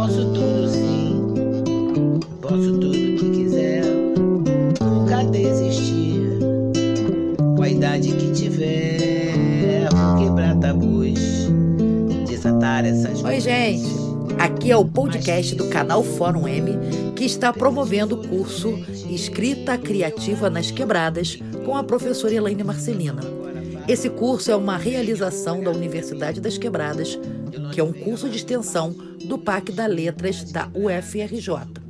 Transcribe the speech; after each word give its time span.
posso 0.00 0.24
tudo 0.32 0.66
sim, 0.66 2.20
posso 2.40 2.72
tudo 2.78 2.90
que 2.90 3.30
quiser, 3.32 3.84
nunca 4.80 5.24
desistir. 5.24 6.38
Com 7.54 7.62
a 7.62 7.68
idade 7.68 8.12
que 8.12 8.32
tiver, 8.32 9.90
vou 9.92 10.24
quebrar 10.24 10.56
tabus, 10.56 11.20
desatar 12.26 12.86
essas 12.86 13.22
Oi, 13.22 13.40
gente. 13.40 13.90
Aqui 14.38 14.70
é 14.70 14.76
o 14.76 14.86
podcast 14.86 15.54
do 15.54 15.68
canal 15.68 16.02
Fórum 16.02 16.48
M, 16.48 17.12
que 17.14 17.26
está 17.26 17.52
promovendo 17.52 18.14
o 18.14 18.26
curso 18.26 18.82
Escrita 19.10 19.76
Criativa 19.76 20.48
nas 20.48 20.70
Quebradas 20.70 21.38
com 21.66 21.76
a 21.76 21.84
professora 21.84 22.32
Elaine 22.32 22.64
Marcelina. 22.64 23.20
Esse 23.86 24.08
curso 24.08 24.50
é 24.50 24.56
uma 24.56 24.78
realização 24.78 25.62
da 25.62 25.70
Universidade 25.70 26.40
das 26.40 26.56
Quebradas, 26.56 27.18
que 27.72 27.80
é 27.80 27.84
um 27.84 27.92
curso 27.92 28.28
de 28.28 28.36
extensão 28.36 28.94
do 29.24 29.38
PAC 29.38 29.72
da 29.72 29.86
Letras 29.86 30.44
da 30.50 30.68
UFRJ. 30.74 31.80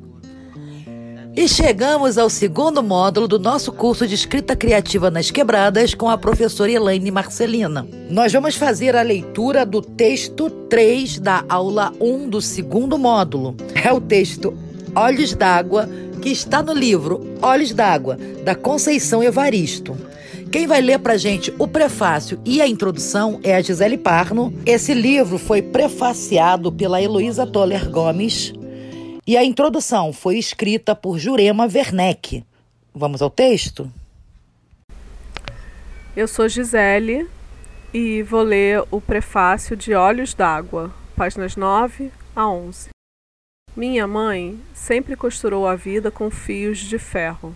E 1.36 1.48
chegamos 1.48 2.18
ao 2.18 2.28
segundo 2.28 2.82
módulo 2.82 3.28
do 3.28 3.38
nosso 3.38 3.70
curso 3.70 4.06
de 4.06 4.14
escrita 4.14 4.56
criativa 4.56 5.10
nas 5.12 5.30
quebradas 5.30 5.94
com 5.94 6.08
a 6.08 6.18
professora 6.18 6.72
Elaine 6.72 7.10
Marcelina. 7.10 7.86
Nós 8.10 8.32
vamos 8.32 8.56
fazer 8.56 8.96
a 8.96 9.02
leitura 9.02 9.64
do 9.64 9.80
texto 9.80 10.50
3 10.50 11.20
da 11.20 11.44
aula 11.48 11.92
1 12.00 12.28
do 12.28 12.42
segundo 12.42 12.98
módulo. 12.98 13.54
É 13.74 13.92
o 13.92 14.00
texto 14.00 14.52
Olhos 14.94 15.32
d'Água, 15.32 15.88
que 16.20 16.30
está 16.30 16.62
no 16.62 16.72
livro 16.72 17.24
Olhos 17.40 17.72
d'Água, 17.72 18.18
da 18.44 18.56
Conceição 18.56 19.22
Evaristo. 19.22 19.96
Quem 20.50 20.66
vai 20.66 20.80
ler 20.80 20.98
para 20.98 21.16
gente 21.16 21.54
o 21.60 21.68
prefácio 21.68 22.40
e 22.44 22.60
a 22.60 22.66
introdução 22.66 23.38
é 23.44 23.54
a 23.54 23.60
Gisele 23.60 23.96
Parno. 23.96 24.52
Esse 24.66 24.92
livro 24.92 25.38
foi 25.38 25.62
prefaciado 25.62 26.72
pela 26.72 27.00
Heloísa 27.00 27.46
Toller 27.46 27.88
Gomes 27.88 28.52
e 29.24 29.36
a 29.36 29.44
introdução 29.44 30.12
foi 30.12 30.38
escrita 30.38 30.92
por 30.96 31.20
Jurema 31.20 31.68
Werneck. 31.72 32.44
Vamos 32.92 33.22
ao 33.22 33.30
texto? 33.30 33.88
Eu 36.16 36.26
sou 36.26 36.48
Gisele 36.48 37.28
e 37.94 38.24
vou 38.24 38.42
ler 38.42 38.82
o 38.90 39.00
prefácio 39.00 39.76
de 39.76 39.94
Olhos 39.94 40.34
d'Água, 40.34 40.92
páginas 41.14 41.54
9 41.54 42.10
a 42.34 42.48
11. 42.48 42.88
Minha 43.76 44.04
mãe 44.08 44.58
sempre 44.74 45.14
costurou 45.14 45.64
a 45.68 45.76
vida 45.76 46.10
com 46.10 46.28
fios 46.28 46.78
de 46.78 46.98
ferro. 46.98 47.54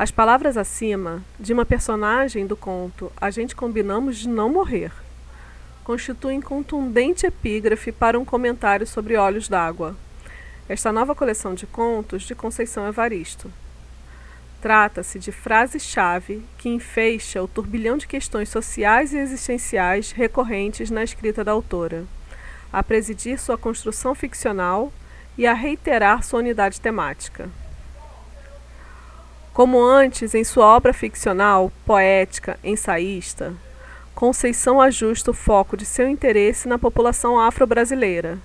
As 0.00 0.10
palavras 0.10 0.56
acima, 0.56 1.22
de 1.38 1.52
uma 1.52 1.66
personagem 1.66 2.46
do 2.46 2.56
conto 2.56 3.12
A 3.20 3.30
gente 3.30 3.54
combinamos 3.54 4.16
de 4.16 4.30
não 4.30 4.48
morrer, 4.48 4.90
constituem 5.84 6.40
contundente 6.40 7.26
epígrafe 7.26 7.92
para 7.92 8.18
um 8.18 8.24
comentário 8.24 8.86
sobre 8.86 9.18
Olhos 9.18 9.46
d'Água, 9.46 9.94
esta 10.66 10.90
nova 10.90 11.14
coleção 11.14 11.52
de 11.52 11.66
contos 11.66 12.22
de 12.22 12.34
Conceição 12.34 12.88
Evaristo. 12.88 13.52
Trata-se 14.62 15.18
de 15.18 15.30
frase-chave 15.30 16.42
que 16.56 16.70
enfeixa 16.70 17.42
o 17.42 17.46
turbilhão 17.46 17.98
de 17.98 18.06
questões 18.06 18.48
sociais 18.48 19.12
e 19.12 19.18
existenciais 19.18 20.12
recorrentes 20.12 20.90
na 20.90 21.04
escrita 21.04 21.44
da 21.44 21.52
autora, 21.52 22.06
a 22.72 22.82
presidir 22.82 23.38
sua 23.38 23.58
construção 23.58 24.14
ficcional 24.14 24.90
e 25.36 25.46
a 25.46 25.52
reiterar 25.52 26.22
sua 26.22 26.38
unidade 26.38 26.80
temática. 26.80 27.50
Como 29.60 29.84
antes 29.84 30.34
em 30.34 30.42
sua 30.42 30.64
obra 30.64 30.90
ficcional, 30.90 31.70
poética, 31.84 32.58
ensaísta, 32.64 33.52
Conceição 34.14 34.80
ajusta 34.80 35.32
o 35.32 35.34
foco 35.34 35.76
de 35.76 35.84
seu 35.84 36.08
interesse 36.08 36.66
na 36.66 36.78
população 36.78 37.38
afro-brasileira, 37.38 38.38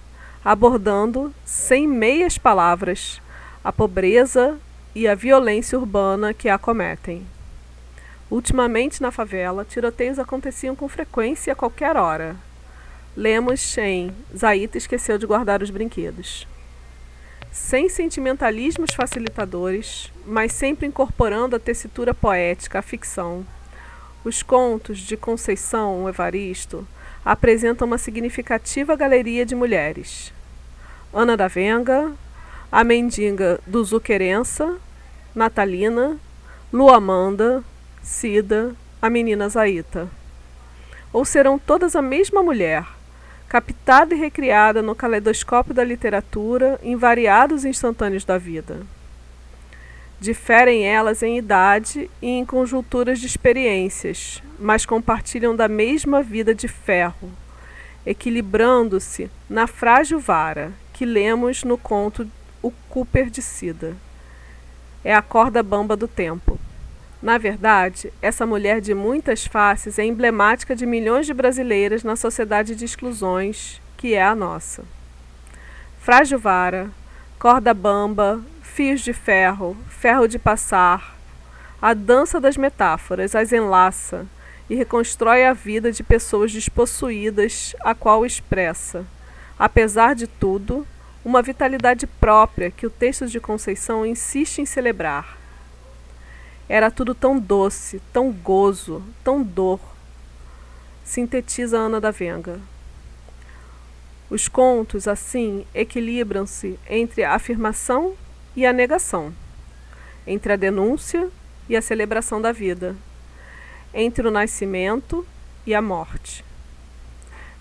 abordando, 0.43 1.33
sem 1.45 1.87
meias 1.87 2.37
palavras, 2.37 3.21
a 3.63 3.71
pobreza 3.71 4.59
e 4.93 5.07
a 5.07 5.15
violência 5.15 5.79
urbana 5.79 6.33
que 6.33 6.49
a 6.49 6.55
acometem. 6.55 7.25
Ultimamente 8.29 9.01
na 9.01 9.09
favela, 9.09 9.63
tiroteios 9.63 10.19
aconteciam 10.19 10.75
com 10.75 10.89
frequência 10.89 11.53
a 11.53 11.55
qualquer 11.55 11.95
hora. 11.95 12.35
Lemos 13.15 13.77
em 13.77 14.13
Zaita 14.35 14.77
esqueceu 14.77 15.17
de 15.17 15.25
guardar 15.25 15.63
os 15.63 15.69
brinquedos 15.69 16.45
sem 17.55 17.87
sentimentalismos 17.87 18.93
facilitadores, 18.93 20.11
mas 20.25 20.51
sempre 20.51 20.85
incorporando 20.85 21.55
a 21.55 21.59
tessitura 21.59 22.13
poética 22.13 22.79
à 22.79 22.81
ficção. 22.81 23.45
Os 24.25 24.43
contos 24.43 24.99
de 24.99 25.15
Conceição 25.15 26.07
Evaristo 26.09 26.85
apresentam 27.23 27.87
uma 27.87 27.97
significativa 27.97 28.93
galeria 28.97 29.45
de 29.45 29.55
mulheres. 29.55 30.33
Ana 31.13 31.37
da 31.37 31.47
Venga, 31.47 32.11
a 32.69 32.83
mendiga 32.83 33.57
do 33.65 33.81
Zuquerença, 33.85 34.77
Natalina, 35.33 36.19
Luamanda, 36.73 37.63
Cida, 38.03 38.75
a 39.01 39.09
menina 39.09 39.47
Zaita. 39.47 40.09
Ou 41.13 41.23
serão 41.23 41.57
todas 41.57 41.95
a 41.95 42.01
mesma 42.01 42.43
mulher, 42.43 42.85
captada 43.55 44.13
e 44.13 44.17
recriada 44.17 44.81
no 44.81 44.93
caleidoscópio 44.93 45.73
da 45.73 45.81
literatura 45.81 46.77
em 46.83 46.97
variados 46.97 47.63
instantâneos 47.63 48.25
da 48.25 48.37
vida. 48.37 48.81
Diferem 50.19 50.85
elas 50.85 51.23
em 51.23 51.37
idade 51.37 52.11
e 52.21 52.27
em 52.27 52.45
conjunturas 52.45 53.17
de 53.17 53.27
experiências, 53.27 54.43
mas 54.59 54.85
compartilham 54.85 55.55
da 55.55 55.69
mesma 55.69 56.21
vida 56.21 56.53
de 56.53 56.67
ferro, 56.67 57.31
equilibrando-se 58.05 59.31
na 59.49 59.67
frágil 59.67 60.19
vara 60.19 60.73
que 60.91 61.05
lemos 61.05 61.63
no 61.63 61.77
conto 61.77 62.29
O 62.61 62.71
Cooper 62.89 63.29
de 63.29 63.41
Cida. 63.41 63.95
É 65.01 65.15
a 65.15 65.21
corda 65.21 65.63
bamba 65.63 65.95
do 65.95 66.09
tempo. 66.09 66.59
Na 67.21 67.37
verdade, 67.37 68.11
essa 68.21 68.45
mulher 68.45 68.81
de 68.81 68.93
muitas 68.93 69.45
faces 69.45 69.97
é 69.97 70.03
emblemática 70.03 70.75
de 70.75 70.85
milhões 70.85 71.25
de 71.25 71.33
brasileiras 71.33 72.03
na 72.03 72.15
sociedade 72.15 72.75
de 72.75 72.85
exclusões 72.85 73.81
que 73.97 74.13
é 74.13 74.23
a 74.23 74.35
nossa. 74.35 74.83
Frágil 75.99 76.37
vara, 76.37 76.89
corda 77.39 77.73
bamba, 77.73 78.41
fios 78.61 79.01
de 79.01 79.13
ferro, 79.13 79.75
ferro 79.89 80.27
de 80.27 80.37
passar, 80.37 81.17
a 81.81 81.93
dança 81.93 82.39
das 82.39 82.57
metáforas 82.57 83.33
as 83.33 83.51
enlaça 83.51 84.27
e 84.69 84.75
reconstrói 84.75 85.45
a 85.45 85.53
vida 85.53 85.91
de 85.91 86.03
pessoas 86.03 86.51
despossuídas, 86.51 87.75
a 87.81 87.95
qual 87.95 88.25
expressa, 88.25 89.05
apesar 89.57 90.15
de 90.15 90.27
tudo, 90.27 90.85
uma 91.23 91.41
vitalidade 91.41 92.05
própria 92.05 92.69
que 92.69 92.85
o 92.85 92.89
texto 92.89 93.25
de 93.27 93.39
Conceição 93.39 94.05
insiste 94.05 94.59
em 94.59 94.65
celebrar 94.65 95.44
era 96.67 96.89
tudo 96.89 97.13
tão 97.13 97.39
doce, 97.39 98.01
tão 98.11 98.31
gozo, 98.31 99.03
tão 99.23 99.43
dor. 99.43 99.79
Sintetiza 101.03 101.77
Ana 101.77 102.01
da 102.01 102.09
Venga. 102.09 102.59
Os 104.29 104.47
contos, 104.47 105.07
assim, 105.07 105.65
equilibram-se 105.75 106.79
entre 106.89 107.23
a 107.23 107.35
afirmação 107.35 108.15
e 108.55 108.65
a 108.65 108.73
negação, 108.73 109.31
entre 110.25 110.53
a 110.53 110.55
denúncia 110.55 111.29
e 111.69 111.75
a 111.75 111.81
celebração 111.81 112.41
da 112.41 112.51
vida, 112.51 112.95
entre 113.93 114.27
o 114.27 114.31
nascimento 114.31 115.25
e 115.67 115.75
a 115.75 115.81
morte. 115.81 116.43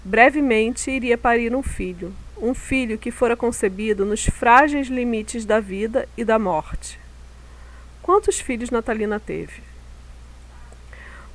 Brevemente 0.02 0.90
iria 0.90 1.18
parir 1.18 1.54
um 1.54 1.62
filho, 1.62 2.14
um 2.38 2.54
filho 2.54 2.96
que 2.96 3.10
fora 3.10 3.36
concebido 3.36 4.06
nos 4.06 4.24
frágeis 4.24 4.88
limites 4.88 5.44
da 5.44 5.60
vida 5.60 6.08
e 6.16 6.24
da 6.24 6.38
morte 6.38 7.03
Quantos 8.04 8.38
filhos 8.38 8.68
Natalina 8.68 9.18
teve? 9.18 9.62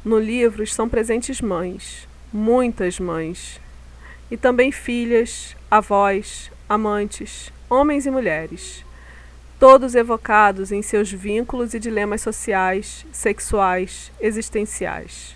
No 0.06 0.20
livro 0.20 0.62
estão 0.62 0.88
presentes 0.88 1.42
mães, 1.42 2.08
muitas 2.32 3.00
mães, 3.00 3.60
e 4.30 4.38
também 4.38 4.72
filhas, 4.72 5.58
avós, 5.72 6.52
amantes, 6.70 7.52
homens 7.68 8.06
e 8.06 8.12
mulheres, 8.12 8.86
todos 9.60 9.96
evocados 9.96 10.72
em 10.72 10.84
seus 10.84 11.12
vínculos 11.12 11.74
e 11.74 11.80
dilemas 11.80 12.22
sociais, 12.22 13.04
sexuais, 13.12 14.12
existenciais, 14.22 15.36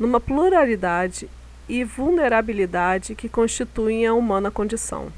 numa 0.00 0.18
pluralidade 0.18 1.30
e 1.68 1.84
vulnerabilidade 1.84 3.14
que 3.14 3.28
constituem 3.28 4.04
a 4.04 4.14
humana 4.14 4.50
condição. 4.50 5.12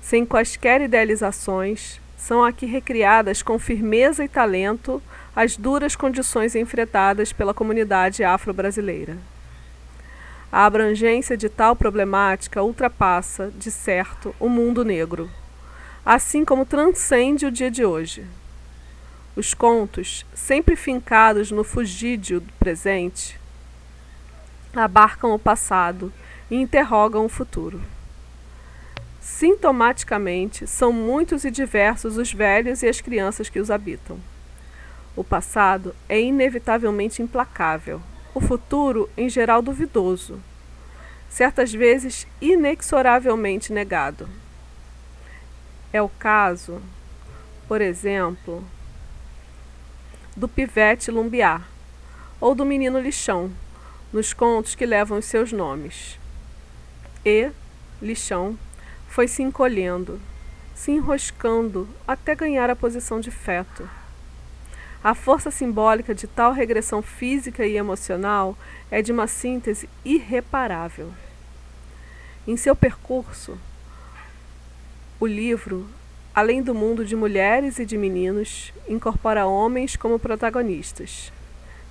Sem 0.00 0.24
quaisquer 0.24 0.82
idealizações, 0.82 2.00
são 2.26 2.42
aqui 2.42 2.66
recriadas 2.66 3.40
com 3.40 3.56
firmeza 3.56 4.24
e 4.24 4.28
talento 4.28 5.00
as 5.34 5.56
duras 5.56 5.94
condições 5.94 6.56
enfrentadas 6.56 7.32
pela 7.32 7.54
comunidade 7.54 8.24
afro-brasileira. 8.24 9.16
A 10.50 10.66
abrangência 10.66 11.36
de 11.36 11.48
tal 11.48 11.76
problemática 11.76 12.64
ultrapassa, 12.64 13.52
de 13.56 13.70
certo, 13.70 14.34
o 14.40 14.48
mundo 14.48 14.84
negro, 14.84 15.30
assim 16.04 16.44
como 16.44 16.66
transcende 16.66 17.46
o 17.46 17.52
dia 17.52 17.70
de 17.70 17.84
hoje. 17.84 18.26
Os 19.36 19.54
contos, 19.54 20.26
sempre 20.34 20.74
fincados 20.74 21.52
no 21.52 21.62
fugídio 21.62 22.40
do 22.40 22.52
presente, 22.54 23.38
abarcam 24.74 25.32
o 25.32 25.38
passado 25.38 26.12
e 26.50 26.56
interrogam 26.56 27.24
o 27.24 27.28
futuro. 27.28 27.80
Sintomaticamente, 29.26 30.68
são 30.68 30.92
muitos 30.92 31.44
e 31.44 31.50
diversos 31.50 32.16
os 32.16 32.32
velhos 32.32 32.84
e 32.84 32.88
as 32.88 33.00
crianças 33.00 33.48
que 33.48 33.58
os 33.58 33.72
habitam. 33.72 34.20
O 35.16 35.24
passado 35.24 35.96
é 36.08 36.20
inevitavelmente 36.20 37.20
implacável, 37.20 38.00
o 38.32 38.40
futuro, 38.40 39.10
em 39.16 39.28
geral, 39.28 39.60
duvidoso, 39.60 40.40
certas 41.28 41.72
vezes 41.74 42.24
inexoravelmente 42.40 43.72
negado. 43.72 44.28
É 45.92 46.00
o 46.00 46.08
caso, 46.08 46.80
por 47.66 47.80
exemplo, 47.80 48.64
do 50.36 50.46
pivete 50.46 51.10
lumbiá 51.10 51.62
ou 52.40 52.54
do 52.54 52.64
menino 52.64 53.00
lixão, 53.00 53.50
nos 54.12 54.32
contos 54.32 54.76
que 54.76 54.86
levam 54.86 55.18
os 55.18 55.24
seus 55.24 55.50
nomes. 55.50 56.16
E, 57.24 57.50
lixão, 58.00 58.56
foi 59.16 59.26
se 59.26 59.42
encolhendo, 59.42 60.20
se 60.74 60.90
enroscando 60.90 61.88
até 62.06 62.34
ganhar 62.34 62.68
a 62.68 62.76
posição 62.76 63.18
de 63.18 63.30
feto. 63.30 63.88
A 65.02 65.14
força 65.14 65.50
simbólica 65.50 66.14
de 66.14 66.26
tal 66.26 66.52
regressão 66.52 67.00
física 67.00 67.64
e 67.64 67.78
emocional 67.78 68.54
é 68.90 69.00
de 69.00 69.12
uma 69.12 69.26
síntese 69.26 69.88
irreparável. 70.04 71.14
Em 72.46 72.58
seu 72.58 72.76
percurso, 72.76 73.56
o 75.18 75.26
livro, 75.26 75.88
além 76.34 76.62
do 76.62 76.74
mundo 76.74 77.02
de 77.02 77.16
mulheres 77.16 77.78
e 77.78 77.86
de 77.86 77.96
meninos, 77.96 78.70
incorpora 78.86 79.46
homens 79.46 79.96
como 79.96 80.18
protagonistas. 80.18 81.32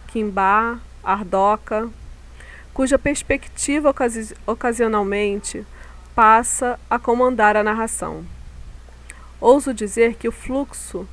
Kimbá, 0.09 0.79
Ardoca, 1.03 1.89
cuja 2.71 2.99
perspectiva 2.99 3.89
ocasi 3.89 4.35
ocasionalmente 4.45 5.65
passa 6.15 6.79
a 6.89 6.97
comandar 6.97 7.57
a 7.57 7.63
narração. 7.63 8.25
Ouso 9.39 9.73
dizer 9.73 10.15
que 10.15 10.27
o 10.29 10.31
fluxo 10.31 11.05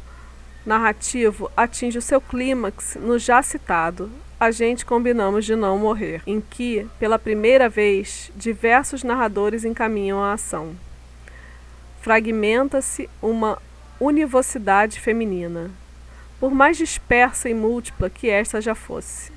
narrativo 0.64 1.50
atinge 1.56 1.98
o 1.98 2.02
seu 2.02 2.20
clímax 2.20 2.96
no 3.00 3.18
já 3.18 3.42
citado 3.42 4.08
A 4.38 4.50
gente 4.52 4.86
combinamos 4.86 5.44
de 5.44 5.54
não 5.56 5.76
morrer, 5.76 6.22
em 6.26 6.40
que, 6.40 6.88
pela 6.98 7.18
primeira 7.18 7.68
vez, 7.68 8.30
diversos 8.34 9.02
narradores 9.04 9.64
encaminham 9.64 10.22
a 10.22 10.32
ação. 10.32 10.74
Fragmenta-se 12.00 13.08
uma 13.20 13.58
univocidade 14.00 14.98
feminina, 14.98 15.70
por 16.40 16.52
mais 16.52 16.76
dispersa 16.76 17.48
e 17.48 17.54
múltipla 17.54 18.10
que 18.10 18.28
esta 18.28 18.60
já 18.60 18.74
fosse. 18.74 19.32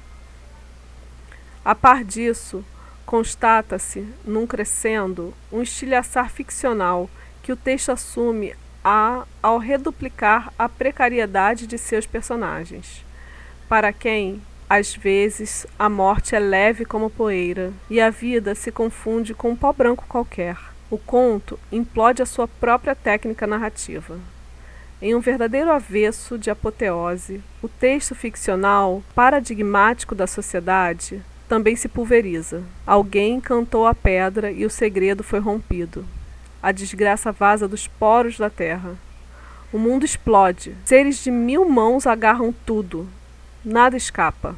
A 1.63 1.75
par 1.75 2.03
disso, 2.03 2.65
constata-se, 3.05 4.05
num 4.25 4.47
crescendo, 4.47 5.33
um 5.51 5.61
estilhaçar 5.61 6.29
ficcional 6.29 7.09
que 7.43 7.51
o 7.51 7.55
texto 7.55 7.91
assume 7.91 8.55
a, 8.83 9.25
ao 9.41 9.57
reduplicar 9.57 10.51
a 10.57 10.67
precariedade 10.67 11.67
de 11.67 11.77
seus 11.77 12.05
personagens, 12.05 13.05
para 13.67 13.91
quem, 13.91 14.41
às 14.69 14.95
vezes, 14.95 15.65
a 15.77 15.89
morte 15.89 16.35
é 16.35 16.39
leve 16.39 16.85
como 16.85 17.09
poeira 17.09 17.71
e 17.89 18.01
a 18.01 18.09
vida 18.09 18.53
se 18.55 18.71
confunde 18.71 19.33
com 19.33 19.51
um 19.51 19.55
pó 19.55 19.71
branco 19.71 20.05
qualquer. 20.07 20.57
O 20.89 20.97
conto 20.97 21.59
implode 21.71 22.21
a 22.21 22.25
sua 22.25 22.47
própria 22.47 22.95
técnica 22.95 23.47
narrativa. 23.47 24.19
Em 25.01 25.13
um 25.13 25.19
verdadeiro 25.19 25.71
avesso 25.71 26.37
de 26.37 26.49
apoteose, 26.49 27.43
o 27.61 27.67
texto 27.67 28.15
ficcional, 28.15 29.03
paradigmático 29.13 30.15
da 30.15 30.25
sociedade, 30.25 31.21
também 31.47 31.75
se 31.75 31.87
pulveriza. 31.87 32.63
Alguém 32.85 33.39
cantou 33.39 33.85
a 33.85 33.93
pedra 33.93 34.51
e 34.51 34.65
o 34.65 34.69
segredo 34.69 35.23
foi 35.23 35.39
rompido. 35.39 36.05
A 36.61 36.71
desgraça 36.71 37.31
vaza 37.31 37.67
dos 37.67 37.87
poros 37.87 38.37
da 38.37 38.49
terra. 38.49 38.95
O 39.71 39.77
mundo 39.77 40.05
explode. 40.05 40.75
Seres 40.85 41.23
de 41.23 41.29
mil 41.29 41.67
mãos 41.69 42.07
agarram 42.07 42.53
tudo. 42.65 43.07
Nada 43.63 43.97
escapa. 43.97 44.55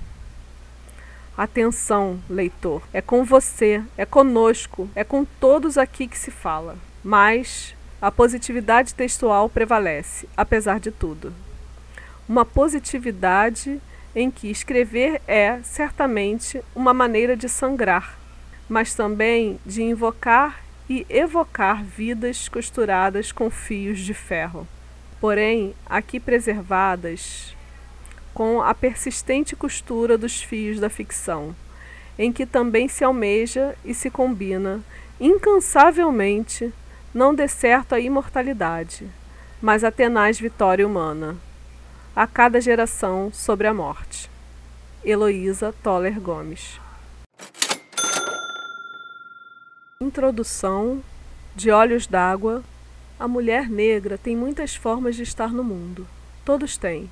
Atenção, 1.37 2.19
leitor. 2.29 2.81
É 2.93 3.01
com 3.01 3.23
você, 3.23 3.83
é 3.97 4.05
conosco, 4.05 4.89
é 4.95 5.03
com 5.03 5.23
todos 5.23 5.77
aqui 5.77 6.07
que 6.07 6.17
se 6.17 6.31
fala. 6.31 6.77
Mas 7.03 7.75
a 8.01 8.11
positividade 8.11 8.93
textual 8.93 9.49
prevalece, 9.49 10.27
apesar 10.35 10.79
de 10.79 10.91
tudo. 10.91 11.33
Uma 12.27 12.43
positividade 12.43 13.81
em 14.17 14.31
que 14.31 14.49
escrever 14.49 15.21
é, 15.27 15.59
certamente, 15.61 16.59
uma 16.75 16.91
maneira 16.91 17.37
de 17.37 17.47
sangrar, 17.47 18.17
mas 18.67 18.95
também 18.95 19.59
de 19.63 19.83
invocar 19.83 20.63
e 20.89 21.05
evocar 21.07 21.83
vidas 21.83 22.49
costuradas 22.49 23.31
com 23.31 23.51
fios 23.51 23.99
de 23.99 24.15
ferro, 24.15 24.67
porém 25.21 25.75
aqui 25.85 26.19
preservadas 26.19 27.55
com 28.33 28.59
a 28.59 28.73
persistente 28.73 29.55
costura 29.55 30.17
dos 30.17 30.41
fios 30.41 30.79
da 30.79 30.89
ficção, 30.89 31.55
em 32.17 32.33
que 32.33 32.47
também 32.47 32.87
se 32.87 33.03
almeja 33.03 33.75
e 33.85 33.93
se 33.93 34.09
combina 34.09 34.81
incansavelmente 35.19 36.73
não 37.13 37.35
dê 37.35 37.47
certo 37.47 37.93
a 37.93 37.99
imortalidade, 37.99 39.07
mas 39.61 39.83
a 39.83 39.91
tenaz 39.91 40.39
vitória 40.39 40.87
humana 40.87 41.37
a 42.17 42.25
cada 42.25 42.59
geração 42.59 43.31
sobre 43.31 43.67
a 43.67 43.73
morte. 43.75 44.27
Heloísa 45.05 45.71
Toller 45.83 46.19
Gomes. 46.19 46.81
Introdução 50.01 51.03
de 51.55 51.69
Olhos 51.69 52.07
d'Água. 52.07 52.63
A 53.19 53.27
mulher 53.27 53.69
negra 53.69 54.17
tem 54.17 54.35
muitas 54.35 54.75
formas 54.75 55.15
de 55.15 55.21
estar 55.21 55.53
no 55.53 55.63
mundo. 55.63 56.07
Todos 56.43 56.75
têm. 56.75 57.07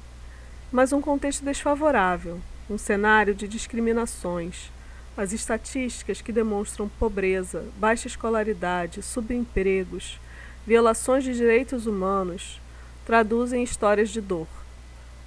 Mas 0.71 0.91
um 0.91 0.99
contexto 0.99 1.45
desfavorável, 1.45 2.41
um 2.67 2.79
cenário 2.79 3.35
de 3.35 3.47
discriminações, 3.47 4.71
as 5.15 5.31
estatísticas 5.31 6.19
que 6.19 6.31
demonstram 6.31 6.89
pobreza, 6.89 7.63
baixa 7.77 8.07
escolaridade, 8.07 9.03
subempregos, 9.03 10.19
violações 10.65 11.23
de 11.23 11.35
direitos 11.35 11.85
humanos, 11.85 12.59
traduzem 13.05 13.61
histórias 13.61 14.09
de 14.09 14.19
dor. 14.19 14.47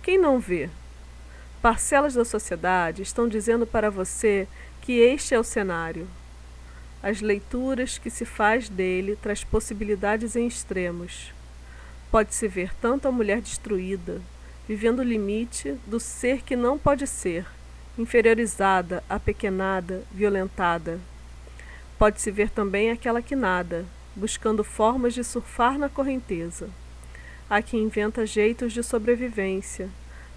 Quem 0.08 0.16
não 0.16 0.40
vê? 0.40 0.70
Parcelas 1.60 2.14
da 2.14 2.24
sociedade 2.24 3.02
estão 3.02 3.28
dizendo 3.28 3.66
para 3.66 3.90
você 3.90 4.48
que 4.80 4.92
este 5.00 5.34
é 5.34 5.38
o 5.38 5.44
cenário. 5.44 6.08
As 7.02 7.20
leituras 7.20 7.98
que 7.98 8.08
se 8.08 8.24
faz 8.24 8.70
dele 8.70 9.16
traz 9.16 9.44
possibilidades 9.44 10.34
em 10.34 10.46
extremos. 10.46 11.30
Pode-se 12.10 12.48
ver 12.48 12.74
tanto 12.80 13.06
a 13.06 13.12
mulher 13.12 13.42
destruída, 13.42 14.22
vivendo 14.66 15.00
o 15.00 15.04
limite 15.04 15.76
do 15.86 16.00
ser 16.00 16.40
que 16.40 16.56
não 16.56 16.78
pode 16.78 17.06
ser, 17.06 17.44
inferiorizada, 17.98 19.04
apequenada, 19.10 20.04
violentada. 20.10 20.98
Pode-se 21.98 22.30
ver 22.30 22.48
também 22.48 22.90
aquela 22.90 23.20
que 23.20 23.36
nada, 23.36 23.84
buscando 24.16 24.64
formas 24.64 25.12
de 25.12 25.22
surfar 25.22 25.78
na 25.78 25.90
correnteza. 25.90 26.70
Há 27.50 27.62
quem 27.62 27.84
inventa 27.84 28.26
jeitos 28.26 28.74
de 28.74 28.82
sobrevivência, 28.82 29.88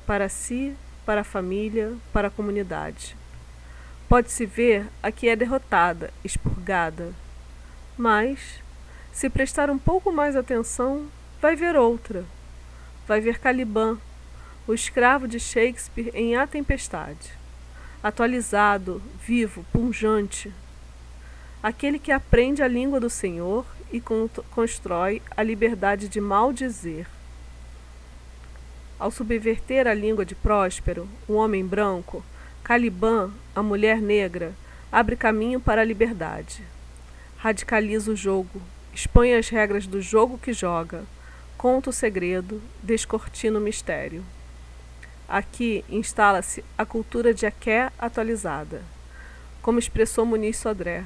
para 0.08 0.30
si, 0.30 0.74
para 1.06 1.22
a 1.22 1.26
família, 1.26 1.94
para 2.14 2.30
a 2.30 2.32
comunidade. 2.32 3.18
Pode-se 4.08 4.46
ver 4.46 4.88
a 5.04 5.12
que 5.12 5.28
é 5.28 5.36
derrotada, 5.36 6.14
expurgada. 6.24 7.14
Mas, 7.98 8.62
se 9.12 9.30
prestar 9.30 9.70
um 9.70 9.78
pouco 9.78 10.10
mais 10.10 10.38
atenção, 10.38 11.08
vai 11.42 11.54
ver 11.56 11.76
outra. 11.76 12.24
Vai 13.06 13.20
ver 13.20 13.40
Caliban, 13.40 13.98
o 14.66 14.74
escravo 14.74 15.28
de 15.28 15.38
Shakespeare 15.38 16.12
em 16.14 16.38
A 16.38 16.48
Tempestade. 16.48 17.34
Atualizado, 18.02 19.02
vivo, 19.22 19.66
punjante. 19.74 20.52
Aquele 21.62 22.00
que 22.00 22.12
aprende 22.12 22.64
a 22.64 22.68
língua 22.70 23.02
do 23.02 23.10
Senhor 23.10 23.66
e 23.92 24.02
constrói 24.50 25.22
a 25.36 25.44
liberdade 25.44 26.08
de 26.08 26.22
maldizer. 26.22 27.06
Ao 28.98 29.12
subverter 29.12 29.88
a 29.88 29.94
língua 29.94 30.24
de 30.24 30.36
Próspero, 30.36 31.08
o 31.28 31.34
homem 31.34 31.66
branco, 31.66 32.24
Caliban, 32.64 33.32
a 33.56 33.64
mulher 33.64 34.00
negra, 34.00 34.54
abre 34.92 35.16
caminho 35.16 35.60
para 35.60 35.82
a 35.82 35.86
liberdade. 35.86 36.64
Radicaliza 37.38 38.12
o 38.12 38.16
jogo, 38.16 38.62
expõe 38.94 39.34
as 39.34 39.50
regras 39.50 39.88
do 39.88 40.02
jogo 40.02 40.38
que 40.38 40.54
joga, 40.54 41.04
conta 41.58 41.90
o 41.90 41.94
segredo, 41.94 42.62
descortina 42.84 43.58
o 43.58 43.62
mistério. 43.62 44.24
Aqui 45.28 45.84
instala-se 45.90 46.64
a 46.78 46.86
cultura 46.86 47.34
de 47.34 47.46
Aké 47.46 47.92
atualizada, 47.98 48.84
como 49.62 49.80
expressou 49.80 50.26
Muniz 50.26 50.58
Sodré 50.58 51.06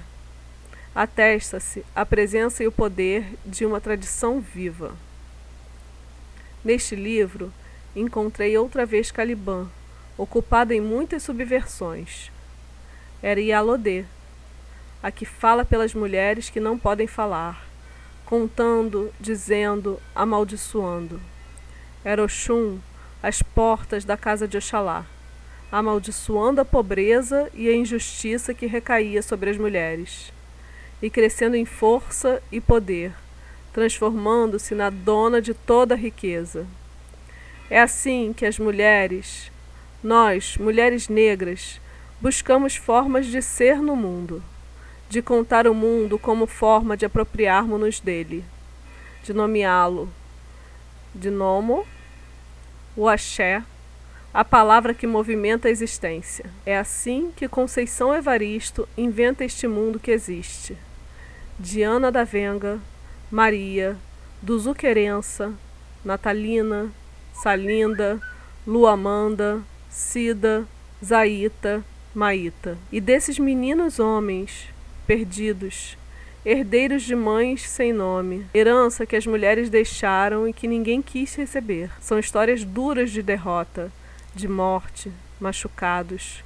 atesta-se 0.95 1.85
a 1.93 2.05
presença 2.05 2.63
e 2.63 2.67
o 2.67 2.71
poder 2.71 3.25
de 3.45 3.65
uma 3.65 3.81
tradição 3.81 4.39
viva. 4.39 4.95
Neste 6.63 6.95
livro, 6.95 7.51
encontrei 7.93 8.57
outra 8.57 8.85
vez 8.85 9.11
Caliban, 9.11 9.69
ocupada 10.17 10.73
em 10.73 10.79
muitas 10.79 11.23
subversões. 11.23 12.31
Era 13.21 13.41
Ialodê, 13.41 14.05
a 15.03 15.11
que 15.11 15.25
fala 15.25 15.65
pelas 15.65 15.93
mulheres 15.93 16.49
que 16.49 16.61
não 16.61 16.79
podem 16.79 17.07
falar, 17.07 17.67
contando, 18.25 19.13
dizendo, 19.19 20.01
amaldiçoando. 20.15 21.21
Era 22.05 22.23
Oxum 22.23 22.79
às 23.21 23.41
portas 23.41 24.05
da 24.05 24.15
casa 24.15 24.47
de 24.47 24.57
Oxalá, 24.57 25.05
amaldiçoando 25.69 26.61
a 26.61 26.65
pobreza 26.65 27.49
e 27.53 27.67
a 27.67 27.75
injustiça 27.75 28.53
que 28.53 28.65
recaía 28.65 29.21
sobre 29.21 29.49
as 29.49 29.57
mulheres, 29.57 30.31
e 31.01 31.09
crescendo 31.09 31.55
em 31.55 31.65
força 31.65 32.41
e 32.51 32.59
poder, 32.61 33.13
transformando-se 33.73 34.73
na 34.73 34.89
dona 34.89 35.41
de 35.41 35.53
toda 35.53 35.93
a 35.93 35.97
riqueza. 35.97 36.65
É 37.69 37.79
assim 37.79 38.33
que 38.33 38.45
as 38.45 38.59
mulheres, 38.59 39.51
nós, 40.03 40.57
mulheres 40.57 41.09
negras, 41.09 41.81
buscamos 42.21 42.75
formas 42.75 43.25
de 43.25 43.41
ser 43.41 43.81
no 43.81 43.95
mundo, 43.95 44.43
de 45.09 45.21
contar 45.21 45.67
o 45.67 45.73
mundo 45.73 46.17
como 46.17 46.47
forma 46.47 46.95
de 46.95 47.05
apropriarmos-nos 47.05 47.99
dele, 47.99 48.45
de 49.23 49.33
nomeá-lo, 49.33 50.09
de 51.13 51.29
nomo, 51.29 51.85
o 52.95 53.09
axé, 53.09 53.63
a 54.35 54.43
palavra 54.43 54.93
que 54.93 55.07
movimenta 55.07 55.69
a 55.69 55.71
existência. 55.71 56.43
É 56.65 56.77
assim 56.77 57.31
que 57.33 57.47
Conceição 57.47 58.13
Evaristo 58.13 58.85
inventa 58.97 59.45
este 59.45 59.65
mundo 59.65 59.97
que 59.97 60.11
existe. 60.11 60.75
Diana 61.57 62.11
da 62.11 62.25
Venga, 62.25 62.81
Maria, 63.31 63.95
Duzuquerença, 64.41 65.53
Natalina, 66.03 66.91
Salinda, 67.31 68.19
Luamanda, 68.67 69.61
Cida, 69.89 70.65
Zaita, 71.01 71.81
Maíta. 72.13 72.77
E 72.91 72.99
desses 72.99 73.39
meninos 73.39 73.99
homens, 73.99 74.67
perdidos, 75.07 75.97
herdeiros 76.45 77.03
de 77.03 77.15
mães 77.15 77.69
sem 77.69 77.93
nome, 77.93 78.45
herança 78.53 79.05
que 79.05 79.15
as 79.15 79.25
mulheres 79.25 79.69
deixaram 79.69 80.45
e 80.45 80.51
que 80.51 80.67
ninguém 80.67 81.01
quis 81.01 81.33
receber. 81.35 81.89
São 82.01 82.19
histórias 82.19 82.65
duras 82.65 83.11
de 83.11 83.23
derrota, 83.23 83.89
de 84.35 84.47
morte, 84.47 85.11
machucados. 85.39 86.43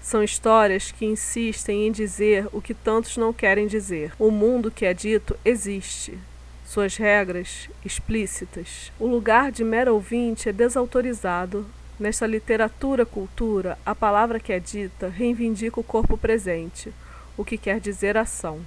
São 0.00 0.22
histórias 0.22 0.92
que 0.92 1.04
insistem 1.04 1.86
em 1.86 1.92
dizer 1.92 2.46
o 2.52 2.62
que 2.62 2.72
tantos 2.72 3.16
não 3.16 3.32
querem 3.32 3.66
dizer. 3.66 4.12
O 4.18 4.30
mundo 4.30 4.70
que 4.70 4.86
é 4.86 4.94
dito 4.94 5.36
existe, 5.44 6.18
suas 6.64 6.96
regras 6.96 7.68
explícitas. 7.84 8.92
O 8.98 9.06
lugar 9.06 9.50
de 9.50 9.64
mero 9.64 9.94
ouvinte 9.94 10.48
é 10.48 10.52
desautorizado. 10.52 11.66
Nesta 11.98 12.26
literatura-cultura, 12.26 13.78
a 13.86 13.94
palavra 13.94 14.40
que 14.40 14.52
é 14.52 14.58
dita 14.58 15.08
reivindica 15.08 15.78
o 15.78 15.84
corpo 15.84 16.18
presente, 16.18 16.92
o 17.36 17.44
que 17.44 17.56
quer 17.56 17.80
dizer 17.80 18.16
ação. 18.16 18.60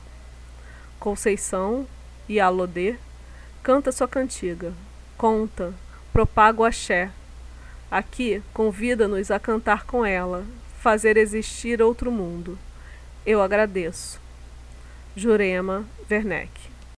Conceição 0.99 1.85
e 2.27 2.39
Alodê 2.39 2.95
canta 3.61 3.91
sua 3.91 4.07
cantiga, 4.07 4.73
conta, 5.17 5.73
propaga 6.13 6.61
o 6.61 6.63
axé. 6.63 7.11
Aqui 7.89 8.43
convida-nos 8.53 9.31
a 9.31 9.39
cantar 9.39 9.85
com 9.85 10.05
ela, 10.05 10.45
fazer 10.79 11.17
existir 11.17 11.81
outro 11.81 12.11
mundo. 12.11 12.57
Eu 13.25 13.41
agradeço. 13.41 14.19
Jurema 15.15 15.85
Werneck 16.09 16.76